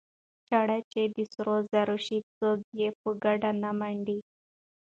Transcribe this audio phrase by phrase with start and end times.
[0.25, 4.19] ـ چاړه چې د سرو زرو شي څوک يې په ګېډه نه منډي.